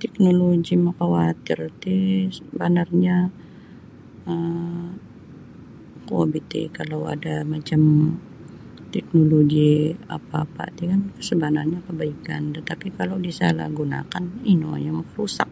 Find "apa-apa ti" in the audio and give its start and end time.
10.16-10.82